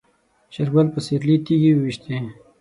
[0.53, 2.15] شېرګل په سيرلي تيږې وويشتې.